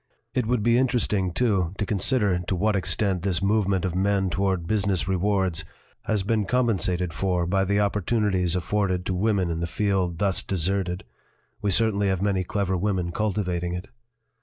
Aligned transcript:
It 0.33 0.47
would 0.47 0.63
be 0.63 0.79
interesting, 0.79 1.31
too, 1.31 1.75
to 1.77 1.85
consider 1.85 2.39
to 2.39 2.55
what 2.55 2.75
extent 2.75 3.21
this 3.21 3.39
movement 3.43 3.85
of 3.85 3.93
men 3.93 4.31
toward 4.31 4.65
business 4.65 5.07
rewards 5.07 5.63
has 6.05 6.23
been 6.23 6.45
compensated 6.45 7.13
for 7.13 7.45
by 7.45 7.65
the 7.65 7.79
opportunities 7.79 8.55
afforded 8.55 9.05
to 9.05 9.13
women 9.13 9.51
in 9.51 9.59
the 9.59 9.67
field 9.67 10.17
thus 10.17 10.41
deserted; 10.41 11.03
we 11.61 11.69
certainly 11.69 12.07
have 12.07 12.19
many 12.19 12.43
clever 12.43 12.75
women 12.75 13.11
cultivating 13.11 13.75
it." 13.75 13.89